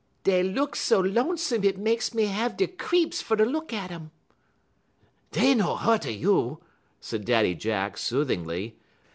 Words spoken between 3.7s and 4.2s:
at um."